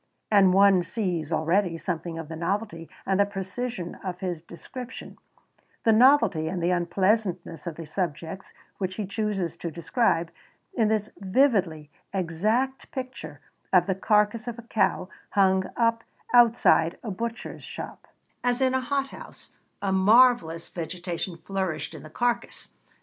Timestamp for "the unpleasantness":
6.59-7.67